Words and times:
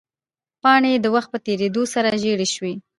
پاڼې 0.61 0.89
یې 0.93 0.99
د 1.01 1.07
وخت 1.15 1.29
په 1.31 1.39
تېرېدو 1.45 1.83
سره 1.93 2.17
زیړې 2.23 2.47
شوې 2.53 2.73
وې. 2.75 2.75